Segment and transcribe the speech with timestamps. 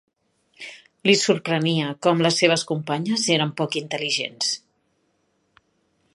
[1.09, 4.53] Li sorprenia com les seves companyes eren poc intel·ligents.